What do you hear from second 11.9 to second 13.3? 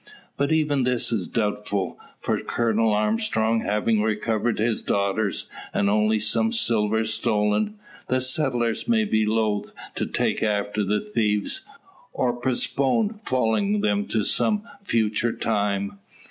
or postpone